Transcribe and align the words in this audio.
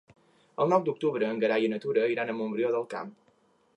El 0.63 0.71
nou 0.71 0.85
d'octubre 0.87 1.29
en 1.33 1.43
Gerai 1.43 1.67
i 1.67 1.71
na 1.73 1.81
Tura 1.83 2.07
iran 2.15 2.33
a 2.35 2.39
Montbrió 2.39 2.73
del 2.77 2.89
Camp. 2.95 3.13